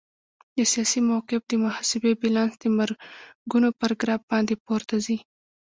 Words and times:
د 0.55 0.59
سیاسي 0.71 0.99
موقف 1.09 1.41
د 1.47 1.53
محاسبې 1.63 2.11
بیلانس 2.21 2.53
د 2.59 2.65
مرګونو 2.77 3.69
پر 3.79 3.91
ګراف 4.01 4.21
باندې 4.31 4.61
پورته 4.65 4.95
ځي. 5.05 5.17